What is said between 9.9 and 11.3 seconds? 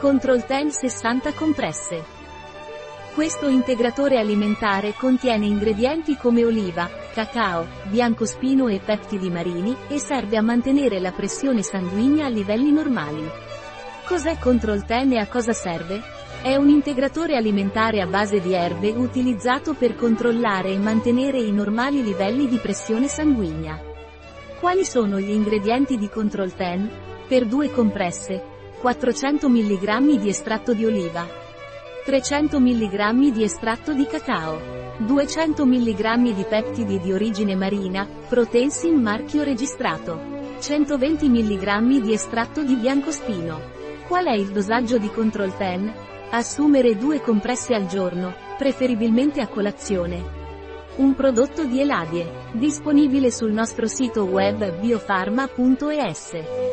serve a mantenere la